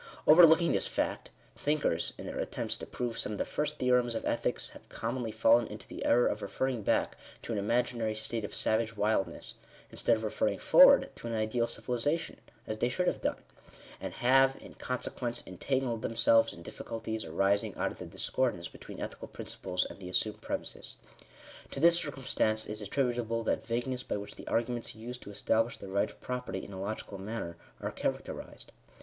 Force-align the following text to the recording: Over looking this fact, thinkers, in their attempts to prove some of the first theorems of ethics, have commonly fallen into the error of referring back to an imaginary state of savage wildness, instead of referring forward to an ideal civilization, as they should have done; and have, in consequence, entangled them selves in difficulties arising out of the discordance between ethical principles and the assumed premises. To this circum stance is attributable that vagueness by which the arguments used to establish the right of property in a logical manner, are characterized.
Over 0.25 0.47
looking 0.47 0.71
this 0.71 0.87
fact, 0.87 1.29
thinkers, 1.55 2.13
in 2.17 2.25
their 2.25 2.39
attempts 2.39 2.75
to 2.77 2.87
prove 2.87 3.19
some 3.19 3.33
of 3.33 3.37
the 3.37 3.45
first 3.45 3.77
theorems 3.77 4.15
of 4.15 4.25
ethics, 4.25 4.69
have 4.69 4.89
commonly 4.89 5.31
fallen 5.31 5.67
into 5.67 5.87
the 5.87 6.03
error 6.05 6.25
of 6.25 6.41
referring 6.41 6.81
back 6.81 7.15
to 7.43 7.51
an 7.53 7.59
imaginary 7.59 8.15
state 8.15 8.43
of 8.43 8.55
savage 8.55 8.97
wildness, 8.97 9.53
instead 9.91 10.17
of 10.17 10.23
referring 10.23 10.57
forward 10.57 11.11
to 11.17 11.27
an 11.27 11.35
ideal 11.35 11.67
civilization, 11.67 12.37
as 12.65 12.79
they 12.79 12.89
should 12.89 13.05
have 13.05 13.21
done; 13.21 13.37
and 13.99 14.13
have, 14.15 14.57
in 14.59 14.73
consequence, 14.73 15.43
entangled 15.45 16.01
them 16.01 16.15
selves 16.15 16.51
in 16.51 16.63
difficulties 16.63 17.23
arising 17.23 17.75
out 17.75 17.91
of 17.91 17.99
the 17.99 18.07
discordance 18.07 18.67
between 18.67 18.99
ethical 18.99 19.27
principles 19.27 19.85
and 19.87 19.99
the 19.99 20.09
assumed 20.09 20.41
premises. 20.41 20.95
To 21.69 21.79
this 21.79 21.99
circum 21.99 22.25
stance 22.25 22.65
is 22.65 22.81
attributable 22.81 23.43
that 23.43 23.67
vagueness 23.67 24.01
by 24.01 24.17
which 24.17 24.33
the 24.33 24.47
arguments 24.47 24.95
used 24.95 25.21
to 25.21 25.29
establish 25.29 25.77
the 25.77 25.87
right 25.89 26.09
of 26.09 26.19
property 26.19 26.65
in 26.65 26.73
a 26.73 26.81
logical 26.81 27.19
manner, 27.19 27.55
are 27.79 27.91
characterized. 27.91 28.71